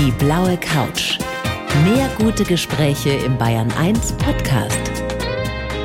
[0.00, 1.18] Die blaue Couch.
[1.82, 4.78] Mehr gute Gespräche im Bayern 1 Podcast.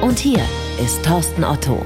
[0.03, 0.39] Und hier
[0.79, 1.83] ist Thorsten Otto.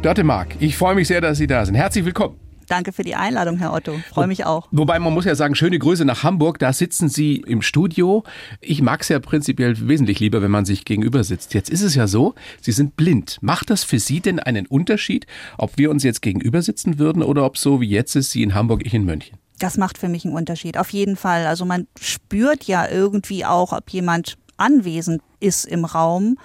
[0.00, 1.74] Dörte Mark, ich freue mich sehr, dass Sie da sind.
[1.74, 2.36] Herzlich willkommen.
[2.66, 3.92] Danke für die Einladung, Herr Otto.
[4.08, 4.68] Freue mich auch.
[4.70, 6.58] Wobei man muss ja sagen, schöne Grüße nach Hamburg.
[6.58, 8.24] Da sitzen Sie im Studio.
[8.62, 11.52] Ich mag es ja prinzipiell wesentlich lieber, wenn man sich gegenüber sitzt.
[11.52, 13.36] Jetzt ist es ja so, Sie sind blind.
[13.42, 15.26] Macht das für Sie denn einen Unterschied,
[15.58, 18.54] ob wir uns jetzt gegenüber sitzen würden oder ob so wie jetzt ist, Sie in
[18.54, 19.36] Hamburg, ich in München?
[19.60, 21.46] Das macht für mich einen Unterschied, auf jeden Fall.
[21.46, 26.36] Also man spürt ja irgendwie auch, ob jemand anwesend ist im Raum.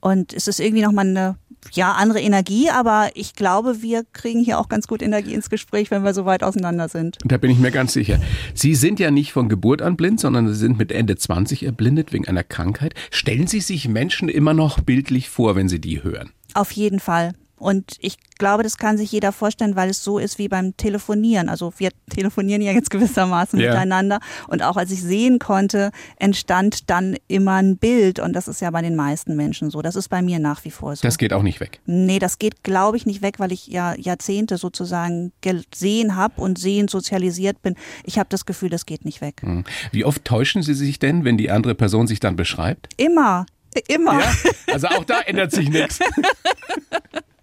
[0.00, 1.36] Und es ist irgendwie nochmal eine
[1.70, 5.90] ja, andere Energie, aber ich glaube, wir kriegen hier auch ganz gut Energie ins Gespräch,
[5.90, 7.18] wenn wir so weit auseinander sind.
[7.24, 8.18] Da bin ich mir ganz sicher.
[8.54, 12.12] Sie sind ja nicht von Geburt an blind, sondern Sie sind mit Ende 20 erblindet
[12.12, 12.94] wegen einer Krankheit.
[13.10, 16.30] Stellen Sie sich Menschen immer noch bildlich vor, wenn Sie die hören?
[16.54, 17.32] Auf jeden Fall.
[17.62, 21.48] Und ich glaube, das kann sich jeder vorstellen, weil es so ist wie beim Telefonieren.
[21.48, 23.70] Also wir telefonieren ja jetzt gewissermaßen ja.
[23.70, 24.18] miteinander.
[24.48, 28.18] Und auch als ich sehen konnte, entstand dann immer ein Bild.
[28.18, 29.80] Und das ist ja bei den meisten Menschen so.
[29.80, 31.02] Das ist bei mir nach wie vor so.
[31.02, 31.80] Das geht auch nicht weg.
[31.86, 36.58] Nee, das geht, glaube ich, nicht weg, weil ich ja Jahrzehnte sozusagen gesehen habe und
[36.58, 37.76] sehend sozialisiert bin.
[38.02, 39.40] Ich habe das Gefühl, das geht nicht weg.
[39.40, 39.62] Hm.
[39.92, 42.88] Wie oft täuschen Sie sich denn, wenn die andere Person sich dann beschreibt?
[42.96, 43.46] Immer.
[43.86, 44.20] Immer.
[44.20, 44.32] Ja?
[44.72, 46.00] Also auch da ändert sich nichts.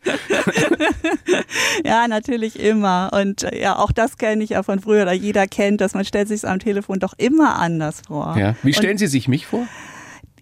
[1.86, 3.12] ja, natürlich immer.
[3.14, 5.94] Und äh, ja, auch das kenne ich ja von früher, oder jeder kennt das.
[5.94, 8.36] Man stellt sich am Telefon doch immer anders vor.
[8.38, 8.56] Ja.
[8.64, 9.68] Wie stellen Und, Sie sich mich vor?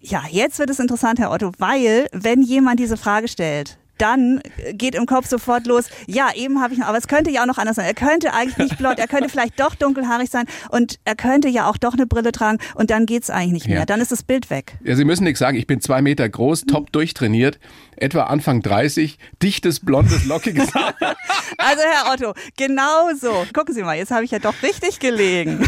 [0.00, 4.40] Ja, jetzt wird es interessant, Herr Otto, weil wenn jemand diese Frage stellt, dann
[4.72, 7.46] geht im Kopf sofort los, ja, eben habe ich noch, aber es könnte ja auch
[7.46, 7.86] noch anders sein.
[7.86, 11.68] Er könnte eigentlich nicht blond, er könnte vielleicht doch dunkelhaarig sein und er könnte ja
[11.68, 13.80] auch doch eine Brille tragen und dann geht es eigentlich nicht mehr.
[13.80, 13.86] Ja.
[13.86, 14.78] Dann ist das Bild weg.
[14.84, 17.58] Ja, Sie müssen nichts sagen, ich bin zwei Meter groß, top durchtrainiert,
[17.96, 20.94] etwa Anfang 30, dichtes, blondes, lockiges Haar.
[21.56, 23.44] Also Herr Otto, genau so.
[23.52, 25.58] Gucken Sie mal, jetzt habe ich ja doch richtig gelegen.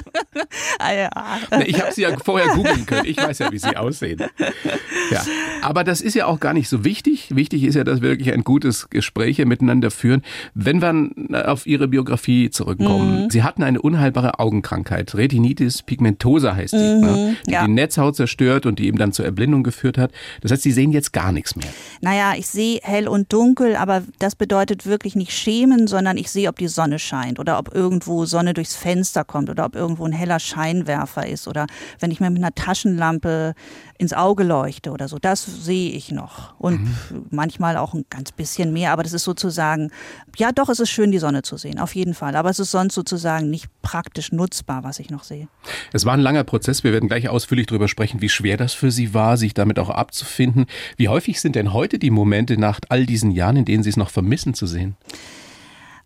[0.78, 1.10] ah, ja.
[1.66, 4.24] Ich habe Sie ja vorher googeln können, ich weiß ja, wie Sie aussehen.
[5.10, 5.22] Ja.
[5.62, 7.34] Aber das ist ja auch gar nicht so wichtig.
[7.34, 10.22] Wichtig wichtig ist ja, dass wir wirklich ein gutes Gespräch miteinander führen.
[10.54, 13.30] Wenn wir auf Ihre Biografie zurückkommen, mhm.
[13.30, 17.36] Sie hatten eine unheilbare Augenkrankheit, Retinitis pigmentosa heißt die, mhm, ne?
[17.46, 17.66] die ja.
[17.66, 20.12] die Netzhaut zerstört und die eben dann zur Erblindung geführt hat.
[20.42, 21.66] Das heißt, Sie sehen jetzt gar nichts mehr.
[22.00, 26.48] Naja, ich sehe hell und dunkel, aber das bedeutet wirklich nicht schämen, sondern ich sehe,
[26.48, 30.12] ob die Sonne scheint oder ob irgendwo Sonne durchs Fenster kommt oder ob irgendwo ein
[30.12, 31.66] heller Scheinwerfer ist oder
[31.98, 33.54] wenn ich mir mit einer Taschenlampe
[34.00, 35.18] ins Auge leuchte oder so.
[35.18, 36.58] Das sehe ich noch.
[36.58, 37.26] Und mhm.
[37.28, 38.92] manchmal auch ein ganz bisschen mehr.
[38.92, 39.90] Aber das ist sozusagen,
[40.38, 42.34] ja doch, es ist schön, die Sonne zu sehen, auf jeden Fall.
[42.34, 45.48] Aber es ist sonst sozusagen nicht praktisch nutzbar, was ich noch sehe.
[45.92, 46.82] Es war ein langer Prozess.
[46.82, 49.90] Wir werden gleich ausführlich darüber sprechen, wie schwer das für Sie war, sich damit auch
[49.90, 50.64] abzufinden.
[50.96, 53.98] Wie häufig sind denn heute die Momente nach all diesen Jahren, in denen Sie es
[53.98, 54.96] noch vermissen zu sehen?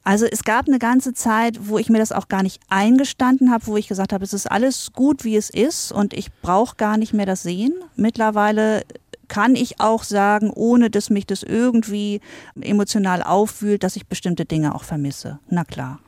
[0.05, 3.67] Also es gab eine ganze Zeit, wo ich mir das auch gar nicht eingestanden habe,
[3.67, 6.99] wo ich gesagt habe, es ist alles gut, wie es ist und ich brauche gar
[6.99, 7.73] nicht mehr das Sehen.
[7.97, 8.83] Mittlerweile
[9.29, 12.21] kann ich auch sagen, ohne dass mich das irgendwie
[12.61, 15.39] emotional auffühlt, dass ich bestimmte Dinge auch vermisse.
[15.49, 16.01] Na klar.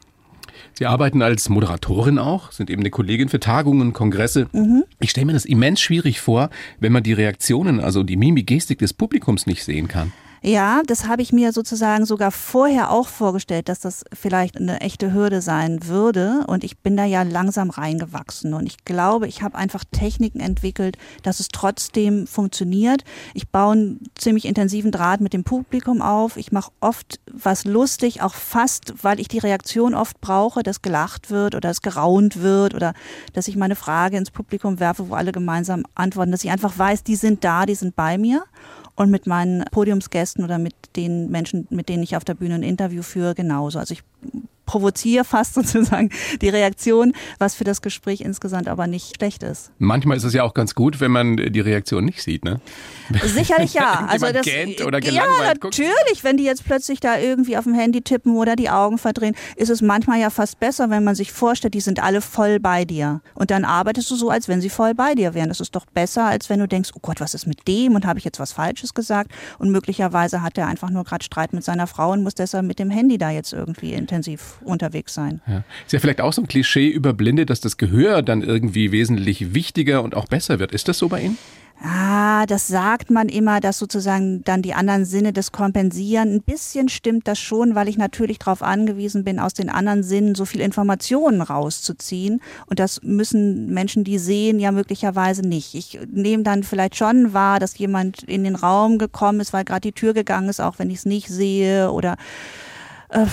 [0.74, 4.48] Sie arbeiten als Moderatorin auch, sind eben eine Kollegin für Tagungen, Kongresse.
[4.52, 4.84] Mhm.
[5.00, 8.78] Ich stelle mir das immens schwierig vor, wenn man die Reaktionen, also die Mimik, Gestik
[8.78, 10.12] des Publikums nicht sehen kann.
[10.46, 15.12] Ja, das habe ich mir sozusagen sogar vorher auch vorgestellt, dass das vielleicht eine echte
[15.12, 16.44] Hürde sein würde.
[16.46, 18.54] Und ich bin da ja langsam reingewachsen.
[18.54, 23.02] Und ich glaube, ich habe einfach Techniken entwickelt, dass es trotzdem funktioniert.
[23.34, 26.36] Ich baue einen ziemlich intensiven Draht mit dem Publikum auf.
[26.36, 31.28] Ich mache oft was lustig, auch fast, weil ich die Reaktion oft brauche, dass gelacht
[31.28, 32.94] wird oder dass geraunt wird oder
[33.32, 37.02] dass ich meine Frage ins Publikum werfe, wo alle gemeinsam antworten, dass ich einfach weiß,
[37.02, 38.44] die sind da, die sind bei mir
[38.96, 42.62] und mit meinen Podiumsgästen oder mit den Menschen, mit denen ich auf der Bühne ein
[42.62, 43.78] Interview führe, genauso.
[43.78, 44.02] Also ich
[44.66, 46.10] provoziere fast sozusagen
[46.42, 49.70] die Reaktion, was für das Gespräch insgesamt aber nicht schlecht ist.
[49.78, 52.60] Manchmal ist es ja auch ganz gut, wenn man die Reaktion nicht sieht, ne?
[53.24, 54.06] Sicherlich ja.
[54.10, 55.24] also das, ja,
[55.62, 59.34] natürlich, wenn die jetzt plötzlich da irgendwie auf dem Handy tippen oder die Augen verdrehen,
[59.54, 62.84] ist es manchmal ja fast besser, wenn man sich vorstellt, die sind alle voll bei
[62.84, 63.20] dir.
[63.34, 65.48] Und dann arbeitest du so, als wenn sie voll bei dir wären.
[65.48, 68.06] Das ist doch besser, als wenn du denkst, oh Gott, was ist mit dem und
[68.06, 69.30] habe ich jetzt was Falsches gesagt?
[69.58, 72.78] Und möglicherweise hat er einfach nur gerade Streit mit seiner Frau und muss deshalb mit
[72.78, 75.40] dem Handy da jetzt irgendwie intensiv unterwegs sein.
[75.46, 75.64] Ja.
[75.84, 79.54] Ist ja vielleicht auch so ein Klischee über Blinde, dass das Gehör dann irgendwie wesentlich
[79.54, 80.72] wichtiger und auch besser wird.
[80.72, 81.38] Ist das so bei Ihnen?
[81.82, 86.34] Ah, das sagt man immer, dass sozusagen dann die anderen Sinne das kompensieren.
[86.34, 90.34] Ein bisschen stimmt das schon, weil ich natürlich darauf angewiesen bin, aus den anderen Sinnen
[90.34, 92.40] so viel Informationen rauszuziehen.
[92.64, 95.74] Und das müssen Menschen, die sehen, ja möglicherweise nicht.
[95.74, 99.82] Ich nehme dann vielleicht schon wahr, dass jemand in den Raum gekommen ist, weil gerade
[99.82, 102.16] die Tür gegangen ist, auch wenn ich es nicht sehe oder
[103.16, 103.26] äh,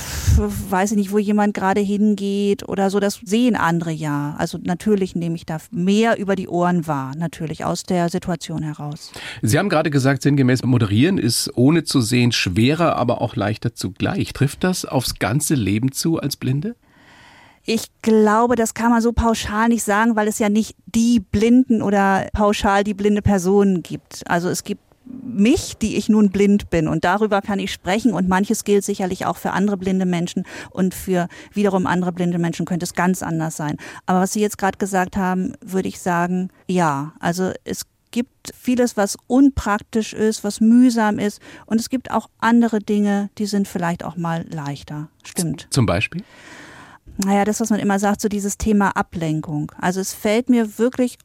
[0.70, 4.36] weiß ich nicht, wo jemand gerade hingeht oder so, das sehen andere ja.
[4.38, 9.12] Also natürlich nehme ich da mehr über die Ohren wahr, natürlich aus der Situation heraus.
[9.42, 14.32] Sie haben gerade gesagt, sinngemäß moderieren ist ohne zu sehen schwerer, aber auch leichter zugleich.
[14.32, 16.76] Trifft das aufs ganze Leben zu als Blinde?
[17.66, 21.82] Ich glaube, das kann man so pauschal nicht sagen, weil es ja nicht die Blinden
[21.82, 24.22] oder pauschal die blinde Personen gibt.
[24.30, 26.88] Also es gibt mich, die ich nun blind bin.
[26.88, 28.14] Und darüber kann ich sprechen.
[28.14, 30.44] Und manches gilt sicherlich auch für andere blinde Menschen.
[30.70, 33.78] Und für wiederum andere blinde Menschen könnte es ganz anders sein.
[34.06, 37.14] Aber was Sie jetzt gerade gesagt haben, würde ich sagen, ja.
[37.20, 41.42] Also es gibt vieles, was unpraktisch ist, was mühsam ist.
[41.66, 45.10] Und es gibt auch andere Dinge, die sind vielleicht auch mal leichter.
[45.24, 45.68] Stimmt.
[45.72, 46.24] Zum Beispiel?
[47.18, 49.72] Naja, das, was man immer sagt, so dieses Thema Ablenkung.
[49.80, 51.18] Also es fällt mir wirklich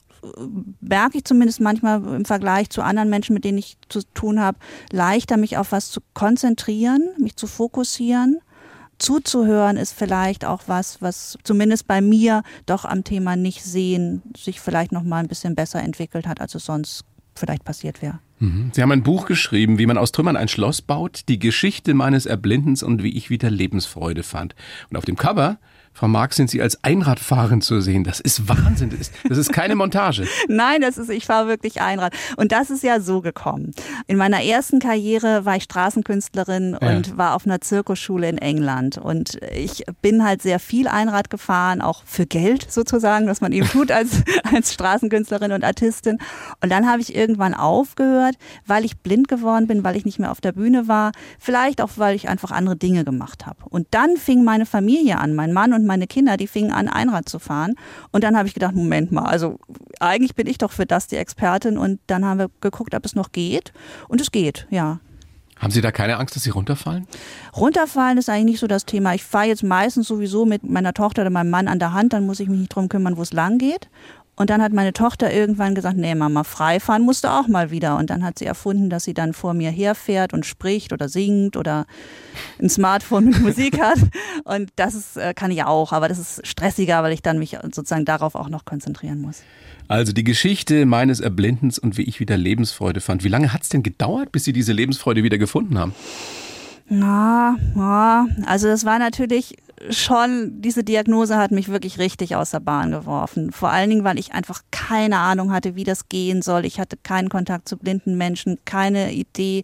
[0.80, 4.58] merke ich zumindest manchmal im Vergleich zu anderen Menschen, mit denen ich zu tun habe,
[4.90, 8.38] leichter mich auf was zu konzentrieren, mich zu fokussieren.
[8.98, 14.60] Zuzuhören ist vielleicht auch was, was zumindest bei mir doch am Thema nicht sehen sich
[14.60, 17.04] vielleicht noch mal ein bisschen besser entwickelt hat, als es sonst
[17.36, 18.18] vielleicht passiert wäre.
[18.40, 18.70] Mhm.
[18.72, 22.26] Sie haben ein Buch geschrieben, wie man aus Trümmern ein Schloss baut, die Geschichte meines
[22.26, 24.56] Erblindens und wie ich wieder Lebensfreude fand.
[24.90, 25.58] Und auf dem Cover
[25.98, 28.04] Frau Marx, sind Sie als Einradfahrerin zu sehen.
[28.04, 28.90] Das ist Wahnsinn.
[28.90, 30.28] Das ist, das ist keine Montage.
[30.48, 32.14] Nein, das ist, ich fahre wirklich Einrad.
[32.36, 33.72] Und das ist ja so gekommen.
[34.06, 36.88] In meiner ersten Karriere war ich Straßenkünstlerin ja.
[36.88, 38.96] und war auf einer Zirkusschule in England.
[38.96, 43.66] Und ich bin halt sehr viel Einrad gefahren, auch für Geld sozusagen, was man eben
[43.72, 46.18] tut als, als Straßenkünstlerin und Artistin.
[46.62, 48.36] Und dann habe ich irgendwann aufgehört,
[48.66, 51.10] weil ich blind geworden bin, weil ich nicht mehr auf der Bühne war.
[51.40, 53.64] Vielleicht auch, weil ich einfach andere Dinge gemacht habe.
[53.68, 57.28] Und dann fing meine Familie an, mein Mann und meine Kinder, die fingen an, Einrad
[57.28, 57.74] zu fahren.
[58.12, 59.58] Und dann habe ich gedacht, Moment mal, also
[59.98, 61.76] eigentlich bin ich doch für das die Expertin.
[61.76, 63.72] Und dann haben wir geguckt, ob es noch geht.
[64.06, 65.00] Und es geht, ja.
[65.58, 67.08] Haben Sie da keine Angst, dass Sie runterfallen?
[67.56, 69.14] Runterfallen ist eigentlich nicht so das Thema.
[69.14, 72.26] Ich fahre jetzt meistens sowieso mit meiner Tochter oder meinem Mann an der Hand, dann
[72.26, 73.88] muss ich mich nicht drum kümmern, wo es lang geht.
[74.38, 77.72] Und dann hat meine Tochter irgendwann gesagt, nee, Mama, frei fahren musst du auch mal
[77.72, 77.96] wieder.
[77.96, 81.56] Und dann hat sie erfunden, dass sie dann vor mir herfährt und spricht oder singt
[81.56, 81.86] oder
[82.62, 83.98] ein Smartphone mit Musik hat.
[84.44, 87.58] Und das ist, äh, kann ich auch, aber das ist stressiger, weil ich dann mich
[87.62, 89.42] sozusagen darauf auch noch konzentrieren muss.
[89.88, 93.24] Also die Geschichte meines Erblindens und wie ich wieder Lebensfreude fand.
[93.24, 95.94] Wie lange hat es denn gedauert, bis Sie diese Lebensfreude wieder gefunden haben?
[96.88, 99.56] Na, ja, also das war natürlich
[99.90, 103.52] schon, diese Diagnose hat mich wirklich richtig aus der Bahn geworfen.
[103.52, 106.64] Vor allen Dingen, weil ich einfach keine Ahnung hatte, wie das gehen soll.
[106.64, 109.62] Ich hatte keinen Kontakt zu blinden Menschen, keine Idee,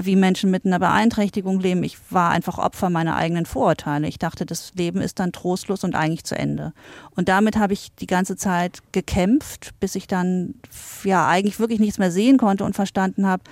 [0.00, 1.82] wie Menschen mit einer Beeinträchtigung leben.
[1.82, 4.08] Ich war einfach Opfer meiner eigenen Vorurteile.
[4.08, 6.72] Ich dachte, das Leben ist dann trostlos und eigentlich zu Ende.
[7.16, 10.54] Und damit habe ich die ganze Zeit gekämpft, bis ich dann
[11.04, 13.42] ja eigentlich wirklich nichts mehr sehen konnte und verstanden habe,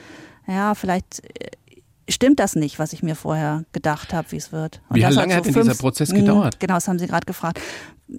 [0.47, 1.51] ja, vielleicht äh,
[2.09, 4.81] stimmt das nicht, was ich mir vorher gedacht habe, wie es wird.
[4.89, 6.55] Und wie lange hat, so hat denn fünf, dieser Prozess gedauert?
[6.55, 7.61] Hm, genau, das haben Sie gerade gefragt.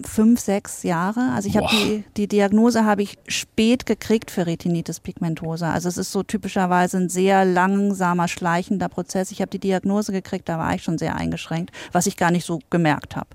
[0.04, 1.32] Fünf, sechs Jahre.
[1.34, 5.72] Also ich habe die, die Diagnose habe ich spät gekriegt für Retinitis pigmentosa.
[5.72, 9.30] Also es ist so typischerweise ein sehr langsamer, schleichender Prozess.
[9.30, 12.44] Ich habe die Diagnose gekriegt, da war ich schon sehr eingeschränkt, was ich gar nicht
[12.44, 13.28] so gemerkt habe.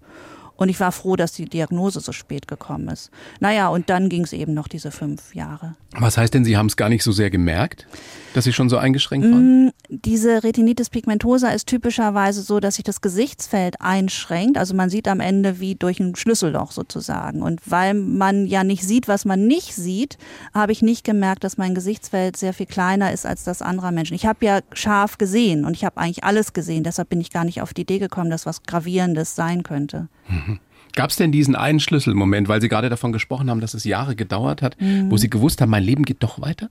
[0.55, 3.09] Und ich war froh, dass die Diagnose so spät gekommen ist.
[3.39, 5.75] Naja, und dann ging es eben noch diese fünf Jahre.
[5.95, 7.87] Was heißt denn, Sie haben es gar nicht so sehr gemerkt,
[8.33, 9.67] dass Sie schon so eingeschränkt waren?
[9.67, 14.57] Mm, diese Retinitis pigmentosa ist typischerweise so, dass sich das Gesichtsfeld einschränkt.
[14.57, 17.41] Also man sieht am Ende wie durch ein Schlüsselloch sozusagen.
[17.41, 20.17] Und weil man ja nicht sieht, was man nicht sieht,
[20.53, 24.15] habe ich nicht gemerkt, dass mein Gesichtsfeld sehr viel kleiner ist als das anderer Menschen.
[24.15, 26.83] Ich habe ja scharf gesehen und ich habe eigentlich alles gesehen.
[26.83, 30.07] Deshalb bin ich gar nicht auf die Idee gekommen, dass was Gravierendes sein könnte.
[30.27, 30.52] Mhm.
[30.95, 34.15] Gab es denn diesen einen Schlüsselmoment, weil Sie gerade davon gesprochen haben, dass es Jahre
[34.15, 35.09] gedauert hat, mhm.
[35.09, 36.69] wo Sie gewusst haben, mein Leben geht doch weiter?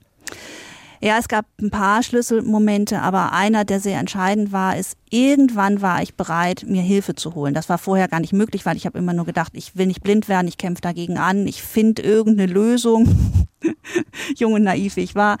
[1.03, 6.01] Ja, es gab ein paar Schlüsselmomente, aber einer, der sehr entscheidend war, ist, irgendwann war
[6.01, 7.53] ich bereit, mir Hilfe zu holen.
[7.53, 10.01] Das war vorher gar nicht möglich, weil ich habe immer nur gedacht, ich will nicht
[10.01, 13.35] blind werden, ich kämpfe dagegen an, ich finde irgendeine Lösung.
[14.37, 15.39] Jung und naiv wie ich war.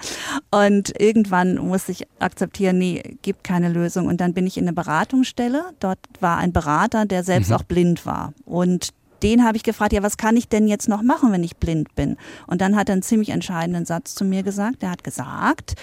[0.51, 4.07] Und irgendwann musste ich akzeptieren, nee, gibt keine Lösung.
[4.07, 5.63] Und dann bin ich in eine Beratungsstelle.
[5.79, 7.55] Dort war ein Berater, der selbst mhm.
[7.55, 8.33] auch blind war.
[8.45, 8.89] Und
[9.23, 11.95] den habe ich gefragt, ja, was kann ich denn jetzt noch machen, wenn ich blind
[11.95, 12.17] bin?
[12.45, 14.83] Und dann hat er einen ziemlich entscheidenden Satz zu mir gesagt.
[14.83, 15.75] Er hat gesagt,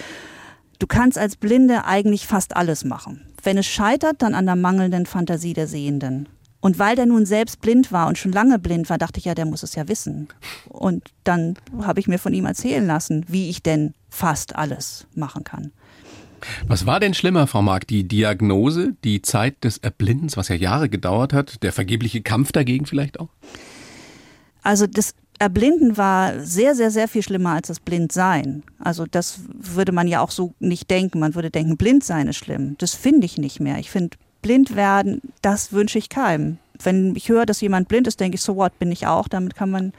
[0.78, 3.26] du kannst als Blinde eigentlich fast alles machen.
[3.42, 6.28] Wenn es scheitert, dann an der mangelnden Fantasie der Sehenden.
[6.60, 9.34] Und weil der nun selbst blind war und schon lange blind war, dachte ich ja,
[9.34, 10.28] der muss es ja wissen.
[10.68, 15.42] Und dann habe ich mir von ihm erzählen lassen, wie ich denn fast alles machen
[15.44, 15.72] kann.
[16.66, 17.86] Was war denn schlimmer, Frau Mark?
[17.86, 22.86] Die Diagnose, die Zeit des Erblindens, was ja Jahre gedauert hat, der vergebliche Kampf dagegen
[22.86, 23.28] vielleicht auch?
[24.62, 28.62] Also das Erblinden war sehr, sehr, sehr viel schlimmer als das Blindsein.
[28.78, 31.18] Also das würde man ja auch so nicht denken.
[31.18, 32.76] Man würde denken, Blindsein ist schlimm.
[32.78, 33.78] Das finde ich nicht mehr.
[33.78, 36.58] Ich finde blind werden, das wünsche ich keinem.
[36.82, 39.28] Wenn ich höre, dass jemand blind ist, denke ich, so what, bin ich auch.
[39.28, 39.92] Damit kann man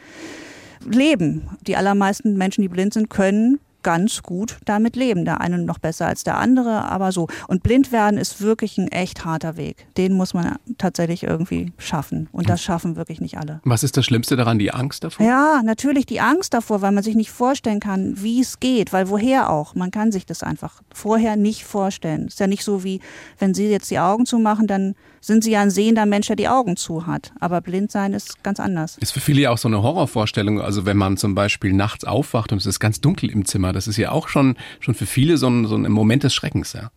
[0.86, 1.50] leben.
[1.66, 5.26] Die allermeisten Menschen, die blind sind, können ganz gut damit leben.
[5.26, 7.28] Der eine noch besser als der andere, aber so.
[7.48, 9.86] Und blind werden ist wirklich ein echt harter Weg.
[9.98, 12.30] Den muss man tatsächlich irgendwie schaffen.
[12.32, 13.62] Und das schaffen wirklich nicht alle.
[13.64, 14.60] Was ist das Schlimmste daran?
[14.60, 15.26] Die Angst davor?
[15.26, 18.94] Ja, natürlich die Angst davor, weil man sich nicht vorstellen kann, wie es geht.
[18.94, 19.76] Weil woher auch?
[19.76, 22.28] Man kann sich das einfach vorher nicht vorstellen.
[22.28, 23.02] Ist ja nicht so wie,
[23.40, 26.50] wenn Sie jetzt die Augen zumachen, dann sind sie ja ein sehender Mensch, der die
[26.50, 27.32] Augen zu hat.
[27.40, 28.98] Aber blind sein ist ganz anders.
[28.98, 30.60] Ist für viele ja auch so eine Horrorvorstellung.
[30.60, 33.88] Also wenn man zum Beispiel nachts aufwacht und es ist ganz dunkel im Zimmer, das
[33.88, 36.74] ist ja auch schon, schon für viele so ein, so ein Moment des Schreckens.
[36.74, 36.92] Ja.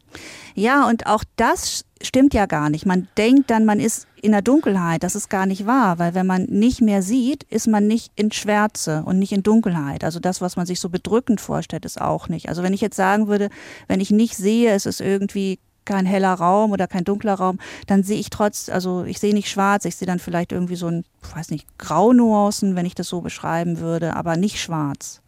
[0.54, 2.87] ja, und auch das stimmt ja gar nicht.
[2.87, 5.02] Man denkt dann, man ist in der Dunkelheit.
[5.02, 8.33] Das ist gar nicht wahr, weil wenn man nicht mehr sieht, ist man nicht in
[8.33, 10.02] Schwärze und nicht in Dunkelheit.
[10.02, 12.49] Also das, was man sich so bedrückend vorstellt, ist auch nicht.
[12.49, 13.50] Also wenn ich jetzt sagen würde,
[13.87, 18.03] wenn ich nicht sehe, es ist irgendwie kein heller Raum oder kein dunkler Raum, dann
[18.03, 21.05] sehe ich trotz, also ich sehe nicht schwarz, ich sehe dann vielleicht irgendwie so ein,
[21.35, 25.21] weiß nicht, Graunuancen, wenn ich das so beschreiben würde, aber nicht schwarz.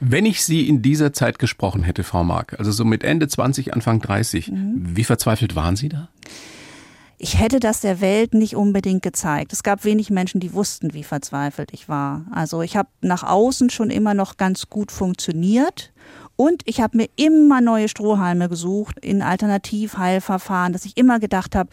[0.00, 3.72] Wenn ich Sie in dieser Zeit gesprochen hätte, Frau Mark, also so mit Ende 20,
[3.74, 4.96] Anfang 30, mhm.
[4.96, 6.08] wie verzweifelt waren Sie da?
[7.24, 9.52] Ich hätte das der Welt nicht unbedingt gezeigt.
[9.52, 12.24] Es gab wenig Menschen, die wussten, wie verzweifelt ich war.
[12.32, 15.92] Also ich habe nach außen schon immer noch ganz gut funktioniert
[16.36, 21.70] und ich habe mir immer neue Strohhalme gesucht in Alternativheilverfahren, dass ich immer gedacht habe,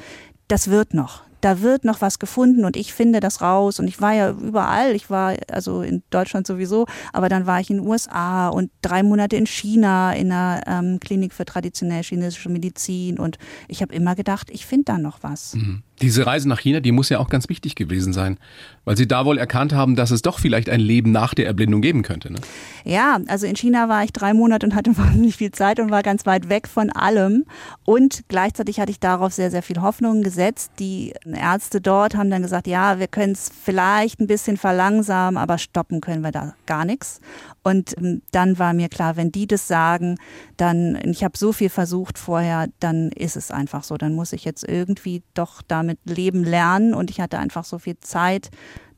[0.48, 1.24] das wird noch.
[1.42, 3.80] Da wird noch was gefunden und ich finde das raus.
[3.80, 4.94] Und ich war ja überall.
[4.94, 9.04] Ich war also in Deutschland sowieso, aber dann war ich in den USA und drei
[9.04, 13.20] Monate in China in einer ähm, Klinik für traditionell chinesische Medizin.
[13.20, 13.38] Und
[13.70, 15.56] ich habe immer gedacht, ich finde da noch was.
[15.56, 15.84] Mhm.
[16.02, 18.38] Diese Reise nach China, die muss ja auch ganz wichtig gewesen sein,
[18.86, 21.82] weil Sie da wohl erkannt haben, dass es doch vielleicht ein Leben nach der Erblindung
[21.82, 22.32] geben könnte.
[22.32, 22.40] Ne?
[22.86, 26.04] Ja, also in China war ich drei Monate und hatte wahnsinnig viel Zeit und war
[26.04, 27.46] ganz weit weg von allem.
[27.86, 30.72] Und gleichzeitig hatte ich darauf sehr, sehr viel Hoffnung gesetzt.
[30.80, 35.58] Die Ärzte dort haben dann gesagt, ja, wir können es vielleicht ein bisschen verlangsamen, aber
[35.58, 37.20] stoppen können wir da gar nichts.
[37.64, 40.18] Und ähm, dann war mir klar, wenn die das sagen,
[40.58, 43.98] dann, ich habe so viel versucht vorher, dann ist es einfach so.
[43.98, 46.94] Dann muss ich jetzt irgendwie doch damit leben lernen.
[46.94, 48.50] Und ich hatte einfach so viel Zeit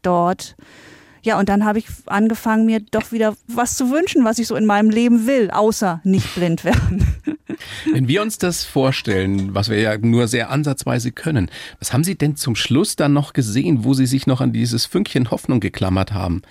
[0.02, 0.56] dort.
[1.24, 4.56] Ja, und dann habe ich angefangen, mir doch wieder was zu wünschen, was ich so
[4.56, 7.06] in meinem Leben will, außer nicht blind werden.
[7.92, 12.18] Wenn wir uns das vorstellen, was wir ja nur sehr ansatzweise können, was haben Sie
[12.18, 16.12] denn zum Schluss dann noch gesehen, wo Sie sich noch an dieses Fünkchen Hoffnung geklammert
[16.12, 16.42] haben?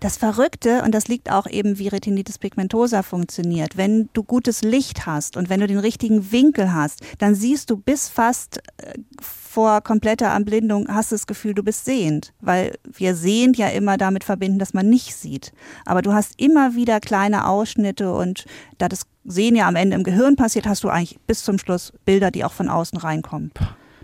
[0.00, 5.04] Das Verrückte, und das liegt auch eben, wie Retinitis pigmentosa funktioniert, wenn du gutes Licht
[5.04, 9.82] hast und wenn du den richtigen Winkel hast, dann siehst du bis fast äh, vor
[9.82, 14.24] kompletter Erblindung, hast du das Gefühl, du bist sehend, weil wir sehend ja immer damit
[14.24, 15.52] verbinden, dass man nicht sieht.
[15.84, 18.46] Aber du hast immer wieder kleine Ausschnitte und
[18.78, 21.92] da das Sehen ja am Ende im Gehirn passiert, hast du eigentlich bis zum Schluss
[22.06, 23.52] Bilder, die auch von außen reinkommen.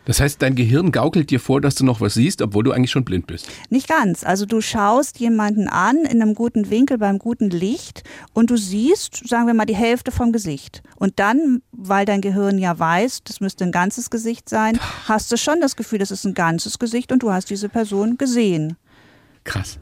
[0.07, 2.93] Das heißt, dein Gehirn gaukelt dir vor, dass du noch was siehst, obwohl du eigentlich
[2.93, 3.49] schon blind bist.
[3.71, 4.25] Nicht ganz.
[4.25, 9.29] Also du schaust jemanden an in einem guten Winkel beim guten Licht und du siehst,
[9.29, 10.83] sagen wir mal, die Hälfte vom Gesicht.
[10.95, 15.37] Und dann, weil dein Gehirn ja weiß, das müsste ein ganzes Gesicht sein, hast du
[15.37, 18.77] schon das Gefühl, das ist ein ganzes Gesicht und du hast diese Person gesehen.
[19.43, 19.81] Krass.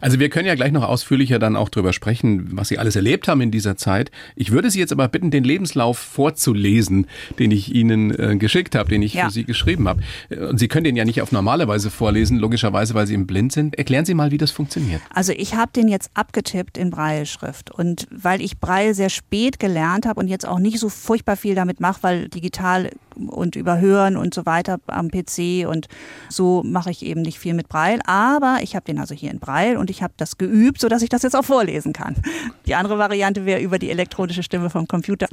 [0.00, 3.28] Also wir können ja gleich noch ausführlicher dann auch drüber sprechen, was Sie alles erlebt
[3.28, 4.10] haben in dieser Zeit.
[4.36, 7.06] Ich würde Sie jetzt aber bitten, den Lebenslauf vorzulesen,
[7.38, 9.26] den ich Ihnen äh, geschickt habe, den ich ja.
[9.26, 10.02] für Sie geschrieben habe.
[10.50, 13.52] Und Sie können den ja nicht auf normale Weise vorlesen, logischerweise, weil Sie im Blind
[13.52, 13.76] sind.
[13.76, 15.00] Erklären Sie mal, wie das funktioniert.
[15.10, 20.06] Also ich habe den jetzt abgetippt in Brailleschrift und weil ich Braille sehr spät gelernt
[20.06, 24.34] habe und jetzt auch nicht so furchtbar viel damit mache, weil digital und überhören und
[24.34, 25.88] so weiter am PC und
[26.28, 28.00] so mache ich eben nicht viel mit Braille.
[28.06, 31.08] Aber ich habe den also hier in Braille und ich habe das geübt, sodass ich
[31.08, 32.16] das jetzt auch vorlesen kann.
[32.66, 35.26] Die andere Variante wäre über die elektronische Stimme vom Computer.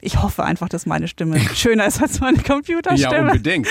[0.00, 3.14] Ich hoffe einfach, dass meine Stimme schöner ist als meine Computerstimme.
[3.14, 3.68] Ja, unbedingt.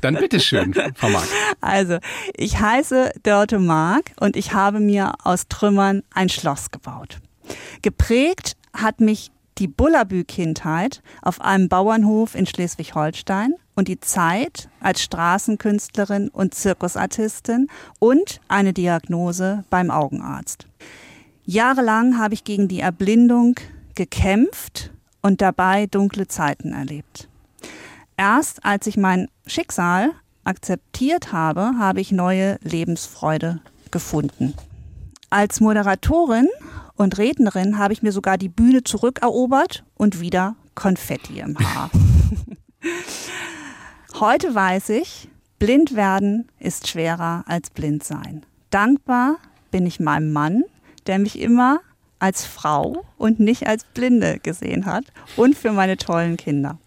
[0.00, 1.26] Dann bitteschön, Frau Mark.
[1.60, 1.98] Also,
[2.34, 7.18] ich heiße Dörte Mark und ich habe mir aus Trümmern ein Schloss gebaut.
[7.82, 16.28] Geprägt hat mich die Bullabü-Kindheit auf einem Bauernhof in Schleswig-Holstein und die Zeit als Straßenkünstlerin
[16.28, 20.66] und Zirkusartistin und eine Diagnose beim Augenarzt.
[21.44, 23.54] Jahrelang habe ich gegen die Erblindung
[23.94, 27.28] gekämpft und dabei dunkle Zeiten erlebt.
[28.16, 30.12] Erst als ich mein Schicksal
[30.44, 33.60] akzeptiert habe, habe ich neue Lebensfreude
[33.90, 34.54] gefunden.
[35.30, 36.48] Als Moderatorin
[36.94, 41.90] und Rednerin habe ich mir sogar die Bühne zurückerobert und wieder Konfetti im Haar.
[44.20, 45.28] Heute weiß ich,
[45.58, 48.46] blind werden ist schwerer als blind sein.
[48.70, 49.36] Dankbar
[49.70, 50.64] bin ich meinem Mann,
[51.06, 51.80] der mich immer
[52.18, 55.04] als Frau und nicht als Blinde gesehen hat
[55.36, 56.78] und für meine tollen Kinder.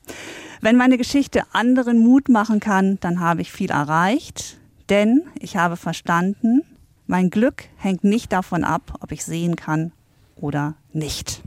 [0.62, 4.58] Wenn meine Geschichte anderen Mut machen kann, dann habe ich viel erreicht,
[4.90, 6.64] denn ich habe verstanden,
[7.10, 9.92] mein Glück hängt nicht davon ab, ob ich sehen kann
[10.36, 11.42] oder nicht.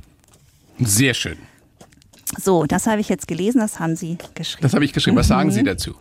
[0.81, 1.39] Sehr schön.
[2.37, 4.63] So, das habe ich jetzt gelesen, das haben Sie geschrieben.
[4.63, 5.17] Das habe ich geschrieben.
[5.17, 5.67] Was sagen Sie mhm.
[5.67, 5.95] dazu?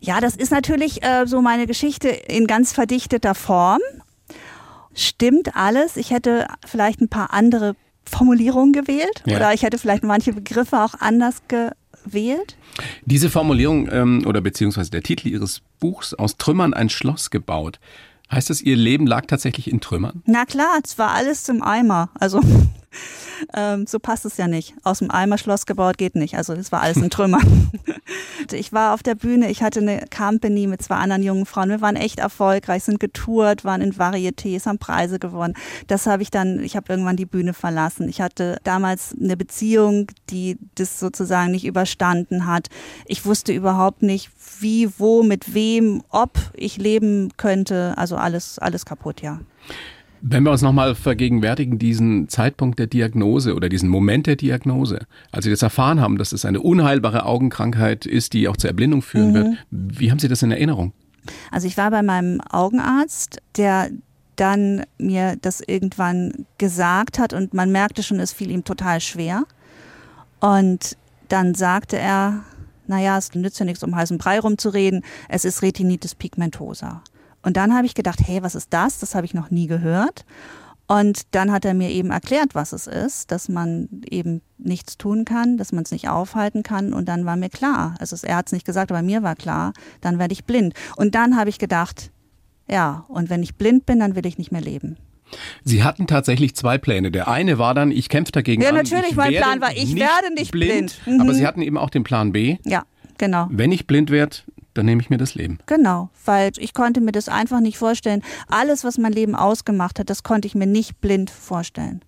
[0.00, 3.80] Ja, das ist natürlich äh, so meine Geschichte in ganz verdichteter Form.
[4.94, 5.96] Stimmt alles.
[5.96, 9.36] Ich hätte vielleicht ein paar andere Formulierungen gewählt ja.
[9.36, 12.56] oder ich hätte vielleicht manche Begriffe auch anders gewählt.
[13.04, 17.80] Diese Formulierung ähm, oder beziehungsweise der Titel Ihres Buchs aus Trümmern ein Schloss gebaut.
[18.32, 20.22] Heißt das, Ihr Leben lag tatsächlich in Trümmern?
[20.24, 22.08] Na klar, es war alles zum Eimer.
[22.18, 22.40] Also
[23.54, 24.74] ähm, so passt es ja nicht.
[24.82, 26.36] Aus dem Eimer Schloss gebaut geht nicht.
[26.36, 27.40] Also das war alles ein Trümmer.
[28.52, 31.70] ich war auf der Bühne, ich hatte eine Company mit zwei anderen jungen Frauen.
[31.70, 35.54] Wir waren echt erfolgreich, sind getourt, waren in Varietés, haben Preise gewonnen.
[35.86, 38.08] Das habe ich dann, ich habe irgendwann die Bühne verlassen.
[38.08, 42.68] Ich hatte damals eine Beziehung, die das sozusagen nicht überstanden hat.
[43.06, 44.30] Ich wusste überhaupt nicht,
[44.60, 47.94] wie, wo, mit wem, ob ich leben könnte.
[47.96, 49.40] Also alles, alles kaputt, ja.
[50.24, 55.44] Wenn wir uns nochmal vergegenwärtigen, diesen Zeitpunkt der Diagnose oder diesen Moment der Diagnose, als
[55.44, 59.30] Sie das erfahren haben, dass es eine unheilbare Augenkrankheit ist, die auch zur Erblindung führen
[59.30, 59.34] mhm.
[59.34, 60.92] wird, wie haben Sie das in Erinnerung?
[61.50, 63.90] Also ich war bei meinem Augenarzt, der
[64.36, 69.44] dann mir das irgendwann gesagt hat und man merkte schon, es fiel ihm total schwer.
[70.40, 70.96] Und
[71.28, 72.44] dann sagte er,
[72.86, 77.02] naja, es nützt ja nichts, um heißen Brei rumzureden, es ist Retinitis pigmentosa.
[77.42, 78.98] Und dann habe ich gedacht, hey, was ist das?
[78.98, 80.24] Das habe ich noch nie gehört.
[80.86, 85.24] Und dann hat er mir eben erklärt, was es ist, dass man eben nichts tun
[85.24, 86.92] kann, dass man es nicht aufhalten kann.
[86.92, 89.72] Und dann war mir klar, also er hat es nicht gesagt, aber mir war klar,
[90.00, 90.74] dann werde ich blind.
[90.96, 92.10] Und dann habe ich gedacht,
[92.68, 94.96] ja, und wenn ich blind bin, dann will ich nicht mehr leben.
[95.64, 97.10] Sie hatten tatsächlich zwei Pläne.
[97.10, 98.76] Der eine war dann, ich kämpfe dagegen ja, an.
[98.76, 101.00] Ja, natürlich, mein Plan war, ich nicht werde nicht blind.
[101.04, 101.06] blind.
[101.06, 101.20] Mhm.
[101.22, 102.58] Aber Sie hatten eben auch den Plan B.
[102.64, 102.84] Ja,
[103.18, 103.48] genau.
[103.50, 104.36] Wenn ich blind werde,
[104.74, 105.58] dann nehme ich mir das Leben.
[105.66, 108.22] Genau, weil ich konnte mir das einfach nicht vorstellen.
[108.48, 112.02] Alles, was mein Leben ausgemacht hat, das konnte ich mir nicht blind vorstellen.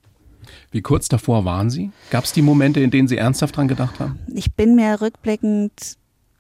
[0.71, 1.91] Wie kurz davor waren Sie?
[2.11, 4.19] Gab es die Momente, in denen Sie ernsthaft dran gedacht haben?
[4.33, 5.97] Ich bin mir rückblickend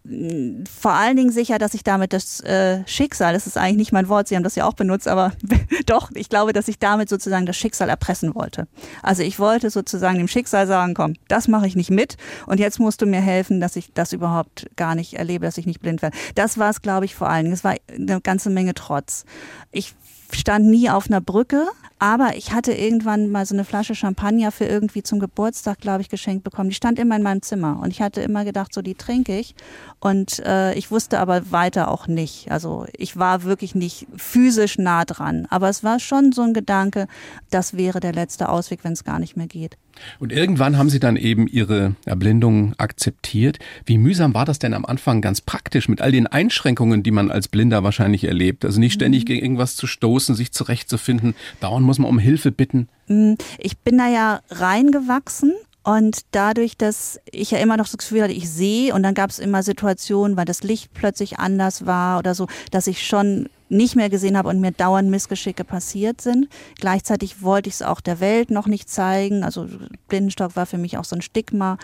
[0.07, 4.09] vor allen Dingen sicher, dass ich damit das äh, Schicksal, das ist eigentlich nicht mein
[4.09, 5.33] Wort, Sie haben das ja auch benutzt, aber
[5.87, 8.67] doch, ich glaube, dass ich damit sozusagen das Schicksal erpressen wollte.
[9.03, 12.81] Also ich wollte sozusagen dem Schicksal sagen, komm, das mache ich nicht mit und jetzt
[12.81, 16.03] musst du mir helfen, dass ich das überhaupt gar nicht erlebe, dass ich nicht blind
[16.03, 16.17] werde.
[16.35, 17.55] Das war es, glaube ich, vor allen Dingen.
[17.55, 19.25] Es war eine ganze Menge Trotz.
[19.73, 19.95] Ich
[20.35, 21.66] stand nie auf einer Brücke,
[21.99, 26.09] aber ich hatte irgendwann mal so eine Flasche Champagner für irgendwie zum Geburtstag, glaube ich,
[26.09, 26.68] geschenkt bekommen.
[26.68, 29.55] Die stand immer in meinem Zimmer und ich hatte immer gedacht, so die trinke ich.
[30.01, 32.51] Und äh, ich wusste aber weiter auch nicht.
[32.51, 35.47] Also ich war wirklich nicht physisch nah dran.
[35.51, 37.07] Aber es war schon so ein Gedanke,
[37.51, 39.79] das wäre der letzte Ausweg, wenn es gar nicht mehr geht.
[40.19, 43.59] Und irgendwann haben Sie dann eben Ihre Erblindung akzeptiert.
[43.87, 47.31] Wie mühsam war das denn am Anfang ganz praktisch mit all den Einschränkungen, die man
[47.31, 48.65] als Blinder wahrscheinlich erlebt?
[48.65, 49.27] Also nicht ständig mhm.
[49.27, 51.35] gegen irgendwas zu stoßen, sich zurechtzufinden.
[51.61, 52.89] Dauernd muss man um Hilfe bitten.
[53.09, 53.37] Mhm.
[53.59, 55.53] Ich bin da ja reingewachsen
[55.85, 59.29] und dadurch, dass ich ja immer noch das Gefühl hatte, ich sehe und dann gab
[59.29, 63.97] es immer Situationen, weil das Licht plötzlich anders war oder so, dass ich schon nicht
[63.97, 66.49] mehr gesehen habe und mir dauernd Missgeschicke passiert sind.
[66.81, 69.45] Gleichzeitig wollte ich es auch der Welt noch nicht zeigen.
[69.45, 69.67] Also
[70.09, 71.79] Blindenstock war für mich auch so ein Stigma.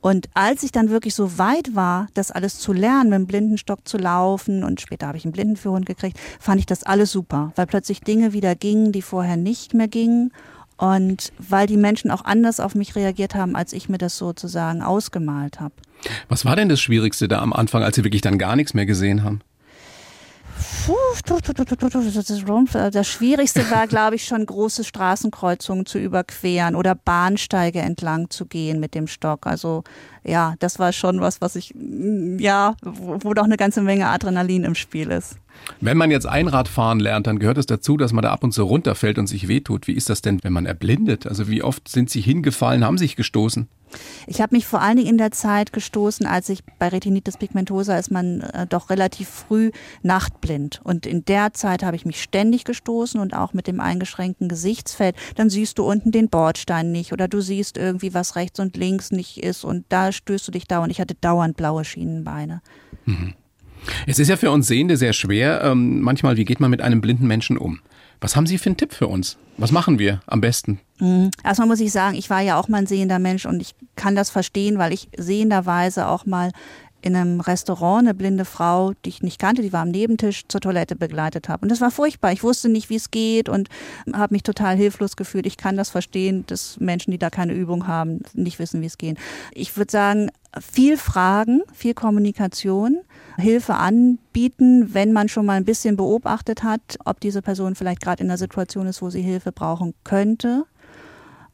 [0.00, 3.88] Und als ich dann wirklich so weit war, das alles zu lernen, mit dem Blindenstock
[3.88, 7.66] zu laufen und später habe ich einen Blindenführhund gekriegt, fand ich das alles super, weil
[7.66, 10.32] plötzlich Dinge wieder gingen, die vorher nicht mehr gingen.
[10.76, 14.82] Und weil die Menschen auch anders auf mich reagiert haben, als ich mir das sozusagen
[14.82, 15.74] ausgemalt habe.
[16.28, 18.84] Was war denn das Schwierigste da am Anfang, als Sie wirklich dann gar nichts mehr
[18.84, 19.40] gesehen haben?
[22.92, 28.78] Das Schwierigste war, glaube ich, schon große Straßenkreuzungen zu überqueren oder Bahnsteige entlang zu gehen
[28.78, 29.48] mit dem Stock.
[29.48, 29.82] Also
[30.22, 31.74] ja, das war schon was, was ich,
[32.38, 35.38] ja, wo doch eine ganze Menge Adrenalin im Spiel ist.
[35.80, 38.62] Wenn man jetzt Einradfahren lernt, dann gehört es dazu, dass man da ab und zu
[38.62, 39.86] runterfällt und sich wehtut.
[39.86, 41.26] Wie ist das denn, wenn man erblindet?
[41.26, 43.68] Also wie oft sind Sie hingefallen, haben sich gestoßen?
[44.26, 47.96] Ich habe mich vor allen Dingen in der Zeit gestoßen, als ich bei Retinitis pigmentosa
[47.96, 49.70] ist man äh, doch relativ früh
[50.02, 50.80] nachtblind.
[50.82, 55.16] Und in der Zeit habe ich mich ständig gestoßen und auch mit dem eingeschränkten Gesichtsfeld.
[55.36, 59.12] Dann siehst du unten den Bordstein nicht oder du siehst irgendwie, was rechts und links
[59.12, 60.90] nicht ist und da stößt du dich dauernd.
[60.90, 62.62] Ich hatte dauernd blaue Schienenbeine.
[63.04, 63.34] Mhm.
[64.06, 65.62] Es ist ja für uns Sehende sehr schwer.
[65.62, 67.80] Ähm, manchmal, wie geht man mit einem blinden Menschen um?
[68.20, 69.36] Was haben Sie für einen Tipp für uns?
[69.58, 70.80] Was machen wir am besten?
[70.98, 71.30] Mhm.
[71.44, 74.16] Erstmal muss ich sagen, ich war ja auch mal ein sehender Mensch und ich kann
[74.16, 76.50] das verstehen, weil ich sehenderweise auch mal
[77.02, 80.60] in einem Restaurant eine blinde Frau, die ich nicht kannte, die war am Nebentisch, zur
[80.60, 81.62] Toilette begleitet habe.
[81.62, 82.32] Und das war furchtbar.
[82.32, 83.68] Ich wusste nicht, wie es geht und
[84.12, 85.46] habe mich total hilflos gefühlt.
[85.46, 88.98] Ich kann das verstehen, dass Menschen, die da keine Übung haben, nicht wissen, wie es
[88.98, 89.18] geht.
[89.52, 90.30] Ich würde sagen,
[90.60, 92.98] viel Fragen, viel Kommunikation,
[93.36, 98.22] Hilfe anbieten, wenn man schon mal ein bisschen beobachtet hat, ob diese Person vielleicht gerade
[98.22, 100.64] in einer Situation ist, wo sie Hilfe brauchen könnte.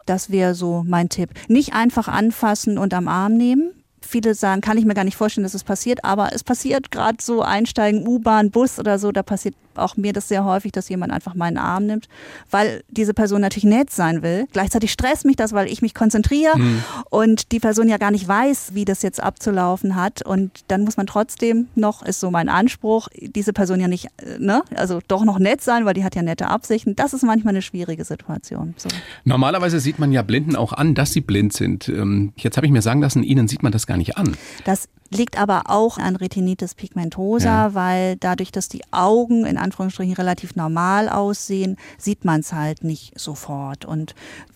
[0.07, 1.31] Das wäre so mein Tipp.
[1.49, 3.73] Nicht einfach anfassen und am Arm nehmen,
[4.07, 7.19] viele sagen, kann ich mir gar nicht vorstellen, dass es passiert, aber es passiert gerade
[7.21, 11.13] so einsteigen, U-Bahn, Bus oder so, da passiert auch mir das sehr häufig, dass jemand
[11.13, 12.09] einfach meinen Arm nimmt,
[12.51, 14.47] weil diese Person natürlich nett sein will.
[14.53, 16.83] Gleichzeitig stresst mich das, weil ich mich konzentriere mhm.
[17.11, 20.23] und die Person ja gar nicht weiß, wie das jetzt abzulaufen hat.
[20.23, 24.39] Und dann muss man trotzdem noch, ist so mein Anspruch, diese Person ja nicht, äh,
[24.39, 26.97] ne, also doch noch nett sein, weil die hat ja nette Absichten.
[26.97, 28.75] Das ist manchmal eine schwierige Situation.
[28.77, 28.89] So.
[29.25, 31.89] Normalerweise sieht man ja Blinden auch an, dass sie blind sind.
[31.89, 34.37] Ähm, jetzt habe ich mir sagen lassen, ihnen sieht man das gar nicht an.
[34.65, 37.75] Das liegt aber auch an Retinitis pigmentosa, ja.
[37.75, 43.19] weil dadurch, dass die Augen in Anführungsstrichen relativ normal aussehen, sieht man es halt nicht
[43.19, 43.85] sofort.
[43.85, 44.15] Und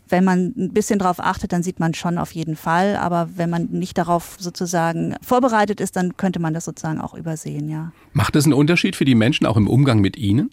[0.09, 2.97] wenn man ein bisschen darauf achtet, dann sieht man schon auf jeden Fall.
[2.97, 7.69] Aber wenn man nicht darauf sozusagen vorbereitet ist, dann könnte man das sozusagen auch übersehen,
[7.69, 7.93] ja.
[8.13, 10.51] Macht das einen Unterschied für die Menschen auch im Umgang mit Ihnen?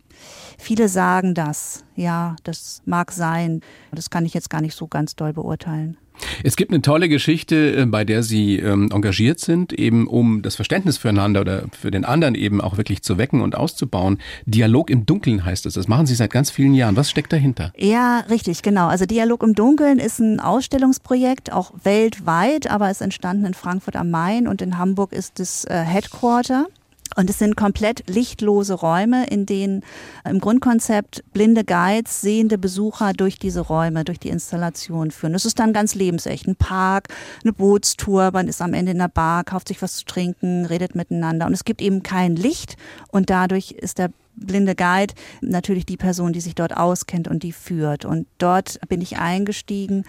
[0.58, 1.84] Viele sagen das.
[1.96, 3.62] Ja, das mag sein.
[3.92, 5.98] Das kann ich jetzt gar nicht so ganz doll beurteilen.
[6.44, 10.56] Es gibt eine tolle Geschichte, äh, bei der Sie ähm, engagiert sind, eben um das
[10.56, 14.20] Verständnis füreinander oder für den anderen eben auch wirklich zu wecken und auszubauen.
[14.46, 15.74] Dialog im Dunkeln heißt es.
[15.74, 16.96] Das machen Sie seit ganz vielen Jahren.
[16.96, 17.74] Was steckt dahinter?
[17.78, 18.88] Ja, richtig, genau.
[18.88, 23.96] Also Dialog im Dunkeln ist ein Ausstellungsprojekt, auch weltweit, aber es ist entstanden in Frankfurt
[23.96, 26.68] am Main und in Hamburg ist das äh, Headquarter.
[27.16, 29.82] Und es sind komplett lichtlose Räume, in denen
[30.28, 35.34] im Grundkonzept blinde Guides sehende Besucher durch diese Räume, durch die Installation führen.
[35.34, 36.48] Das ist dann ganz lebensecht.
[36.48, 37.10] Ein Park,
[37.44, 40.96] eine Bootstour, man ist am Ende in der Bar, kauft sich was zu trinken, redet
[40.96, 41.46] miteinander.
[41.46, 42.78] Und es gibt eben kein Licht
[43.10, 47.52] und dadurch ist der blinde Guide natürlich die Person, die sich dort auskennt und die
[47.52, 48.06] führt.
[48.06, 50.04] Und dort bin ich eingestiegen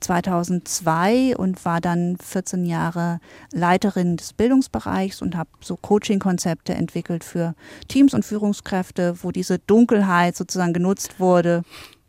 [0.00, 3.20] 2002 und war dann 14 Jahre
[3.52, 7.54] Leiterin des Bildungsbereichs und habe so Coaching-Konzepte entwickelt für
[7.88, 11.62] Teams und Führungskräfte, wo diese Dunkelheit sozusagen genutzt wurde,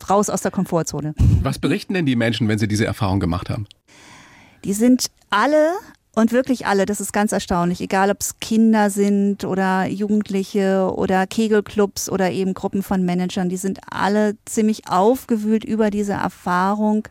[0.09, 1.13] raus aus der Komfortzone.
[1.41, 3.67] Was berichten denn die Menschen, wenn sie diese Erfahrung gemacht haben?
[4.63, 5.73] Die sind alle
[6.15, 11.27] und wirklich alle, das ist ganz erstaunlich, egal ob es Kinder sind oder Jugendliche oder
[11.27, 17.07] Kegelclubs oder eben Gruppen von Managern, die sind alle ziemlich aufgewühlt über diese Erfahrung,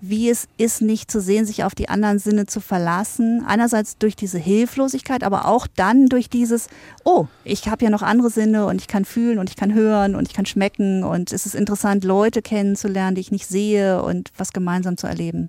[0.00, 3.42] wie es ist, nicht zu sehen, sich auf die anderen Sinne zu verlassen.
[3.46, 6.68] Einerseits durch diese Hilflosigkeit, aber auch dann durch dieses,
[7.04, 10.14] oh, ich habe ja noch andere Sinne und ich kann fühlen und ich kann hören
[10.14, 14.30] und ich kann schmecken und es ist interessant, Leute kennenzulernen, die ich nicht sehe und
[14.36, 15.48] was gemeinsam zu erleben.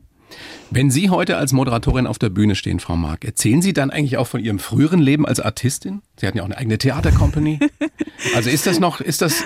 [0.71, 4.17] Wenn Sie heute als Moderatorin auf der Bühne stehen, Frau Mark, erzählen Sie dann eigentlich
[4.17, 6.01] auch von Ihrem früheren Leben als Artistin?
[6.17, 7.59] Sie hatten ja auch eine eigene Theatercompany.
[8.35, 9.43] also ist das noch, ist das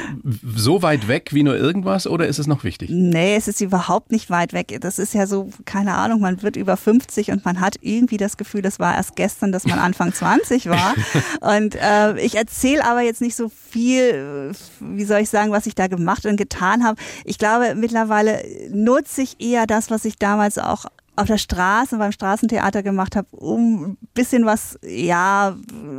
[0.55, 2.89] so weit weg wie nur irgendwas oder ist es noch wichtig?
[2.91, 4.77] Nee, es ist überhaupt nicht weit weg.
[4.81, 8.37] Das ist ja so, keine Ahnung, man wird über 50 und man hat irgendwie das
[8.37, 10.93] Gefühl, das war erst gestern, dass man Anfang 20 war.
[11.41, 15.75] Und äh, ich erzähle aber jetzt nicht so viel, wie soll ich sagen, was ich
[15.75, 16.99] da gemacht und getan habe.
[17.25, 20.78] Ich glaube, mittlerweile nutze ich eher das, was ich damals auch
[21.15, 25.55] auf der Straße beim Straßentheater gemacht habe, um ein bisschen was, ja,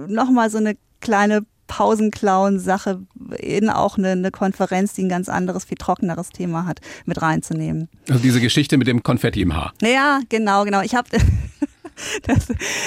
[0.09, 3.03] nochmal so eine kleine Pausenclown-Sache
[3.39, 7.89] in auch eine, eine, Konferenz, die ein ganz anderes, viel trockeneres Thema hat, mit reinzunehmen.
[8.09, 9.73] Also diese Geschichte mit dem Konfetti im Haar.
[9.81, 10.81] Ja, genau, genau.
[10.81, 11.09] Ich habe
[12.27, 12.47] Das,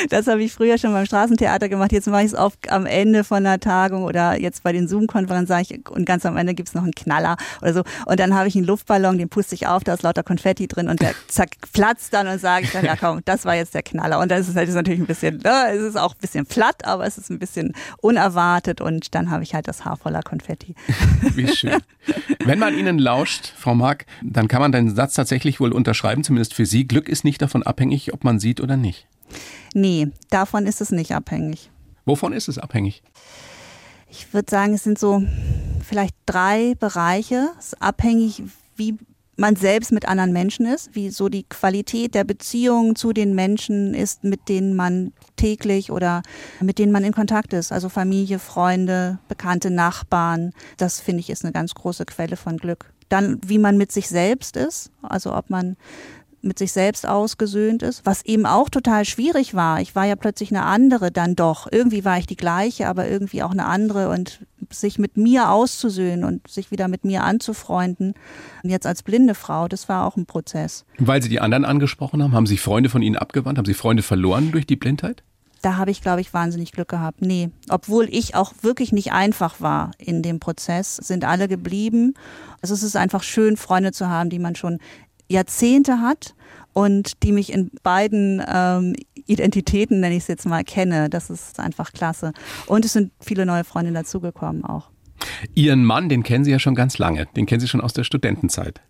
[0.09, 1.91] das habe ich früher schon beim Straßentheater gemacht.
[1.91, 5.47] Jetzt mache ich es oft am Ende von einer Tagung oder jetzt bei den Zoom-Konferenzen
[5.47, 7.83] sage ich, und ganz am Ende gibt es noch einen Knaller oder so.
[8.05, 10.87] Und dann habe ich einen Luftballon, den puste ich auf, da ist lauter Konfetti drin
[10.87, 13.83] und der zack, platzt dann und sage ich dann, ja komm, das war jetzt der
[13.83, 14.19] Knaller.
[14.19, 16.85] Und das ist, das ist natürlich ein bisschen, ja, es ist auch ein bisschen platt,
[16.85, 20.75] aber es ist ein bisschen unerwartet und dann habe ich halt das Haar voller Konfetti.
[21.35, 21.77] Wie schön.
[22.43, 26.53] Wenn man Ihnen lauscht, Frau Mark, dann kann man den Satz tatsächlich wohl unterschreiben, zumindest
[26.53, 26.87] für Sie.
[26.87, 29.02] Glück ist nicht davon abhängig, ob man sieht oder nicht.
[29.73, 31.71] Nee, davon ist es nicht abhängig.
[32.05, 33.01] Wovon ist es abhängig?
[34.09, 35.23] Ich würde sagen, es sind so
[35.87, 37.49] vielleicht drei Bereiche.
[37.57, 38.43] Es ist abhängig,
[38.75, 38.97] wie
[39.35, 43.93] man selbst mit anderen Menschen ist, wie so die Qualität der Beziehung zu den Menschen
[43.93, 46.21] ist, mit denen man täglich oder
[46.61, 47.71] mit denen man in Kontakt ist.
[47.71, 50.53] Also Familie, Freunde, bekannte Nachbarn.
[50.77, 52.93] Das finde ich ist eine ganz große Quelle von Glück.
[53.09, 55.77] Dann, wie man mit sich selbst ist, also ob man
[56.43, 59.81] mit sich selbst ausgesöhnt ist, was eben auch total schwierig war.
[59.81, 61.67] Ich war ja plötzlich eine andere dann doch.
[61.71, 66.23] Irgendwie war ich die gleiche, aber irgendwie auch eine andere und sich mit mir auszusöhnen
[66.23, 68.13] und sich wieder mit mir anzufreunden.
[68.63, 70.85] Und jetzt als blinde Frau, das war auch ein Prozess.
[70.97, 73.57] Weil Sie die anderen angesprochen haben, haben sich Freunde von Ihnen abgewandt?
[73.57, 75.23] Haben Sie Freunde verloren durch die Blindheit?
[75.63, 77.21] da habe ich, glaube ich, wahnsinnig Glück gehabt.
[77.21, 82.15] Nee, obwohl ich auch wirklich nicht einfach war in dem Prozess, sind alle geblieben.
[82.61, 84.79] Also es ist einfach schön, Freunde zu haben, die man schon
[85.29, 86.35] Jahrzehnte hat
[86.73, 91.09] und die mich in beiden ähm, Identitäten, nenne ich es jetzt mal, kenne.
[91.09, 92.33] Das ist einfach klasse.
[92.65, 94.89] Und es sind viele neue Freunde dazugekommen auch.
[95.55, 97.27] Ihren Mann, den kennen Sie ja schon ganz lange.
[97.35, 98.81] Den kennen Sie schon aus der Studentenzeit.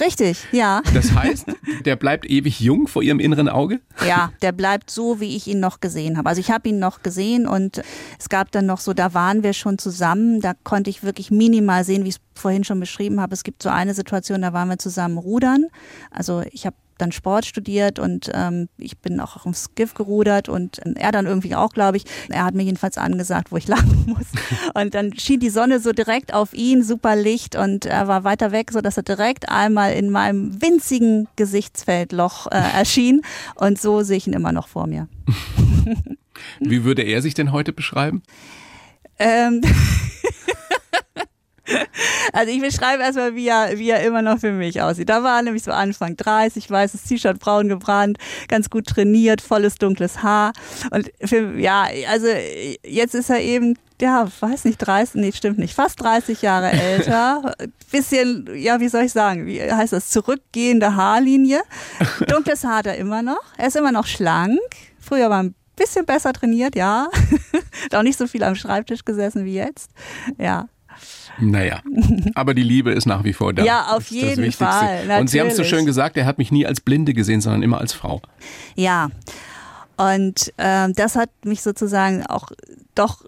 [0.00, 0.82] Richtig, ja.
[0.92, 1.46] Das heißt,
[1.84, 3.80] der bleibt ewig jung vor Ihrem inneren Auge?
[4.06, 6.28] Ja, der bleibt so, wie ich ihn noch gesehen habe.
[6.28, 7.82] Also ich habe ihn noch gesehen und
[8.18, 11.84] es gab dann noch so, da waren wir schon zusammen, da konnte ich wirklich minimal
[11.84, 13.34] sehen, wie ich es vorhin schon beschrieben habe.
[13.34, 15.66] Es gibt so eine Situation, da waren wir zusammen rudern.
[16.10, 20.48] Also ich habe dann Sport studiert und ähm, ich bin auch auf dem Skiff gerudert
[20.48, 22.04] und ähm, er dann irgendwie auch, glaube ich.
[22.28, 24.26] Er hat mir jedenfalls angesagt, wo ich lang muss.
[24.74, 28.52] Und dann schien die Sonne so direkt auf ihn, super Licht und er war weiter
[28.52, 33.22] weg, so dass er direkt einmal in meinem winzigen Gesichtsfeldloch äh, erschien.
[33.54, 35.08] Und so sehe ich ihn immer noch vor mir.
[36.60, 38.22] Wie würde er sich denn heute beschreiben?
[39.18, 39.60] Ähm
[42.32, 45.08] Also ich beschreibe erstmal, wie er, wie er immer noch für mich aussieht.
[45.08, 49.76] Da war er nämlich so Anfang 30, weißes T-Shirt, braun gebrannt, ganz gut trainiert, volles
[49.76, 50.52] dunkles Haar.
[50.90, 52.26] Und für, ja, also
[52.82, 57.54] jetzt ist er eben ja, weiß nicht, 30, nee, stimmt nicht, fast 30 Jahre älter.
[57.90, 61.62] Bisschen, ja, wie soll ich sagen, wie heißt das, zurückgehende Haarlinie.
[62.28, 63.42] Dunkles Haar hat er immer noch.
[63.56, 64.58] Er ist immer noch schlank.
[64.98, 67.08] Früher war er ein bisschen besser trainiert, ja.
[67.84, 69.90] Hat auch nicht so viel am Schreibtisch gesessen wie jetzt.
[70.38, 70.68] Ja.
[71.38, 71.80] Naja,
[72.34, 73.64] aber die Liebe ist nach wie vor da.
[73.64, 74.98] Ja, auf jeden Fall.
[74.98, 75.20] Natürlich.
[75.20, 77.62] Und Sie haben es so schön gesagt, er hat mich nie als Blinde gesehen, sondern
[77.62, 78.22] immer als Frau.
[78.76, 79.10] Ja,
[79.96, 82.50] und äh, das hat mich sozusagen auch
[82.94, 83.24] doch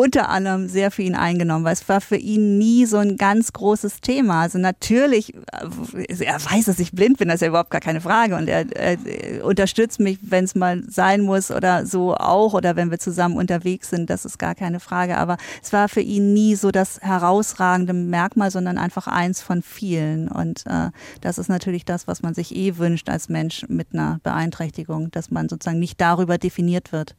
[0.00, 3.52] unter anderem sehr für ihn eingenommen, weil es war für ihn nie so ein ganz
[3.52, 4.40] großes Thema.
[4.40, 8.00] Also natürlich, äh, er weiß, dass ich blind bin, das ist ja überhaupt gar keine
[8.00, 8.36] Frage.
[8.36, 12.90] Und er, er unterstützt mich, wenn es mal sein muss oder so auch oder wenn
[12.90, 15.18] wir zusammen unterwegs sind, das ist gar keine Frage.
[15.18, 20.28] Aber es war für ihn nie so das herausragende Merkmal, sondern einfach eins von vielen.
[20.28, 24.18] Und äh, das ist natürlich das, was man sich eh wünscht als Mensch mit einer
[24.22, 27.16] Beeinträchtigung, dass man sozusagen nicht darüber definiert wird.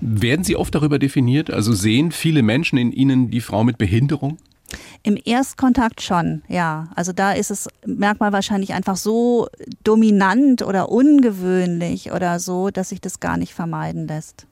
[0.00, 1.50] Werden Sie oft darüber definiert?
[1.50, 4.38] Also sehen viele Menschen in Ihnen die Frau mit Behinderung?
[5.02, 6.88] Im Erstkontakt schon, ja.
[6.94, 9.48] Also da ist es Merkmal wahrscheinlich einfach so
[9.82, 14.46] dominant oder ungewöhnlich oder so, dass sich das gar nicht vermeiden lässt.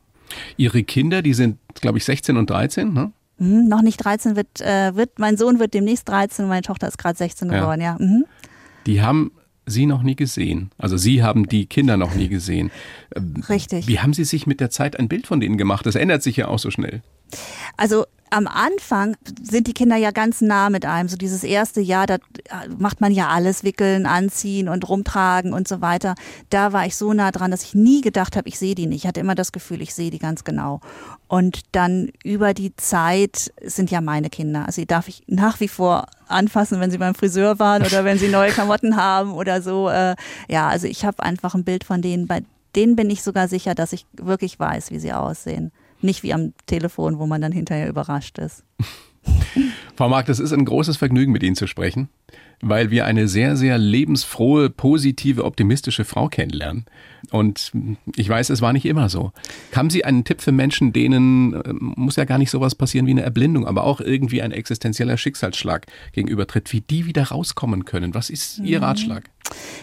[0.57, 3.13] Ihre Kinder, die sind, glaube ich, 16 und 13, ne?
[3.39, 6.97] Mhm, noch nicht 13 wird, äh, wird, mein Sohn wird demnächst 13, meine Tochter ist
[6.97, 7.97] gerade 16 geworden, ja.
[7.99, 8.05] ja.
[8.05, 8.25] Mhm.
[8.87, 9.33] Die haben
[9.67, 10.71] Sie noch nie gesehen.
[10.79, 12.71] Also Sie haben die Kinder noch nie gesehen.
[13.49, 13.89] Richtig.
[13.89, 15.85] Wie haben Sie sich mit der Zeit ein Bild von denen gemacht?
[15.85, 17.03] Das ändert sich ja auch so schnell.
[17.77, 21.09] Also am Anfang sind die Kinder ja ganz nah mit einem.
[21.09, 22.19] So dieses erste Jahr, da
[22.77, 26.15] macht man ja alles, wickeln, anziehen und rumtragen und so weiter.
[26.51, 29.05] Da war ich so nah dran, dass ich nie gedacht habe, ich sehe die nicht.
[29.05, 30.81] Ich hatte immer das Gefühl, ich sehe die ganz genau.
[31.29, 34.67] Und dann über die Zeit sind ja meine Kinder.
[34.67, 38.19] Also die darf ich nach wie vor anfassen, wenn sie beim Friseur waren oder wenn
[38.19, 39.89] sie neue Klamotten haben oder so.
[39.89, 40.17] Äh,
[40.49, 42.27] ja, also ich habe einfach ein Bild von denen.
[42.27, 42.43] Bei
[42.75, 45.71] denen bin ich sogar sicher, dass ich wirklich weiß, wie sie aussehen.
[46.01, 48.65] Nicht wie am Telefon, wo man dann hinterher überrascht ist.
[49.97, 52.09] Frau Mark, das ist ein großes Vergnügen, mit Ihnen zu sprechen,
[52.61, 56.85] weil wir eine sehr, sehr lebensfrohe, positive, optimistische Frau kennenlernen.
[57.31, 57.73] Und
[58.15, 59.33] ich weiß, es war nicht immer so.
[59.75, 63.13] Haben Sie einen Tipp für Menschen, denen äh, muss ja gar nicht sowas passieren wie
[63.13, 68.15] eine Erblindung, aber auch irgendwie ein existenzieller Schicksalsschlag gegenübertritt, wie die wieder rauskommen können?
[68.15, 68.85] Was ist Ihr mhm.
[68.85, 69.31] Ratschlag?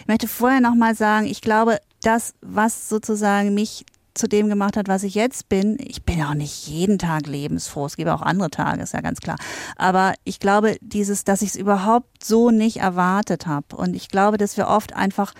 [0.00, 4.76] Ich möchte vorher noch mal sagen, ich glaube, das, was sozusagen mich zu dem gemacht
[4.76, 5.76] hat, was ich jetzt bin.
[5.80, 7.86] Ich bin auch nicht jeden Tag lebensfroh.
[7.86, 9.36] Es gibt auch andere Tage, ist ja ganz klar.
[9.76, 13.76] Aber ich glaube, dieses, dass ich es überhaupt so nicht erwartet habe.
[13.76, 15.34] Und ich glaube, dass wir oft einfach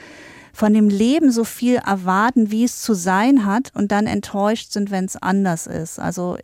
[0.53, 4.93] von dem Leben so viel erwarten, wie es zu sein hat und dann enttäuscht sind,
[4.93, 5.99] wenn es anders ist.
[5.99, 6.39] Also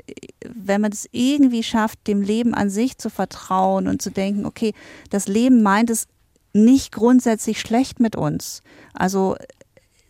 [0.53, 4.75] wenn man es irgendwie schafft, dem Leben an sich zu vertrauen und zu denken, okay,
[5.11, 6.09] das Leben meint es
[6.53, 8.63] nicht grundsätzlich schlecht mit uns.
[8.95, 9.37] Also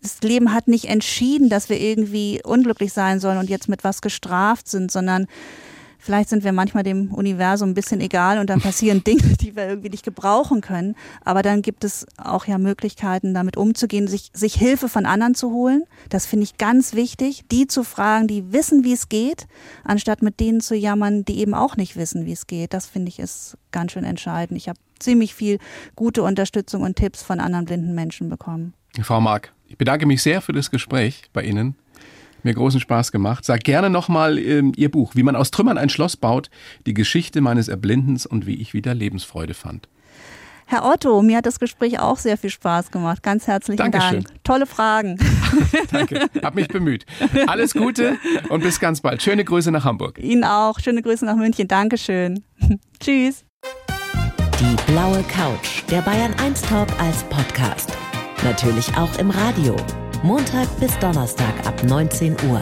[0.02, 4.00] das Leben hat nicht entschieden, dass wir irgendwie unglücklich sein sollen und jetzt mit was
[4.00, 5.26] gestraft sind, sondern
[6.00, 9.68] vielleicht sind wir manchmal dem Universum ein bisschen egal und dann passieren Dinge, die wir
[9.68, 10.96] irgendwie nicht gebrauchen können.
[11.24, 15.52] Aber dann gibt es auch ja Möglichkeiten, damit umzugehen, sich, sich Hilfe von anderen zu
[15.52, 15.84] holen.
[16.08, 19.46] Das finde ich ganz wichtig, die zu fragen, die wissen, wie es geht,
[19.84, 22.72] anstatt mit denen zu jammern, die eben auch nicht wissen, wie es geht.
[22.74, 24.56] Das finde ich ist ganz schön entscheidend.
[24.56, 25.58] Ich habe ziemlich viel
[25.94, 28.74] gute Unterstützung und Tipps von anderen blinden Menschen bekommen.
[29.02, 31.76] Frau Mark, ich bedanke mich sehr für das Gespräch bei Ihnen.
[32.42, 33.44] Mir großen Spaß gemacht.
[33.44, 36.50] Sag gerne nochmal ähm, Ihr Buch, wie man aus Trümmern ein Schloss baut,
[36.86, 39.88] die Geschichte meines Erblindens und wie ich wieder Lebensfreude fand.
[40.66, 43.22] Herr Otto, mir hat das Gespräch auch sehr viel Spaß gemacht.
[43.22, 44.24] Ganz herzlichen Dankeschön.
[44.24, 44.44] Dank.
[44.44, 45.18] Tolle Fragen.
[45.90, 47.06] Danke, hab mich bemüht.
[47.46, 49.22] Alles Gute und bis ganz bald.
[49.22, 50.18] Schöne Grüße nach Hamburg.
[50.18, 50.80] Ihnen auch.
[50.80, 51.68] Schöne Grüße nach München.
[51.68, 52.42] Dankeschön.
[53.00, 53.44] Tschüss.
[54.60, 57.99] Die blaue Couch, der Bayern 1 Talk als Podcast.
[58.42, 59.76] Natürlich auch im Radio.
[60.22, 62.60] Montag bis Donnerstag ab 19 Uhr.